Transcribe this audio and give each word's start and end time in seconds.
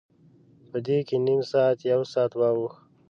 په 0.69 0.77
دې 0.85 0.97
کې 1.07 1.15
نیم 1.25 1.41
ساعت، 1.51 1.77
یو 1.91 2.01
ساعت 2.13 2.31
واوښت. 2.35 2.77